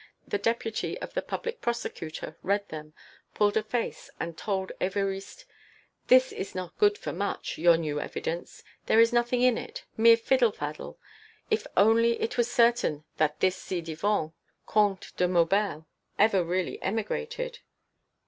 The 0.27 0.39
deputy 0.39 0.97
of 0.99 1.13
the 1.13 1.21
Public 1.21 1.61
Prosecutor 1.61 2.35
read 2.41 2.67
them, 2.69 2.95
pulled 3.35 3.55
a 3.55 3.61
face 3.61 4.09
and 4.19 4.35
told 4.35 4.71
Évariste: 4.81 5.45
"It 6.09 6.33
is 6.33 6.55
not 6.55 6.75
good 6.79 6.97
for 6.97 7.13
much, 7.13 7.59
your 7.59 7.77
new 7.77 7.99
evidence! 8.01 8.63
there 8.87 8.99
is 8.99 9.13
nothing 9.13 9.43
in 9.43 9.59
it! 9.59 9.85
mere 9.97 10.17
fiddle 10.17 10.53
faddle.... 10.53 10.97
If 11.51 11.67
only 11.77 12.19
it 12.19 12.35
was 12.35 12.51
certain 12.51 13.03
that 13.17 13.41
this 13.41 13.63
ci 13.63 13.79
devant 13.81 14.33
Comte 14.65 15.15
de 15.17 15.27
Maubel 15.27 15.85
ever 16.17 16.43
really 16.43 16.81
emigrated...!" 16.81 17.59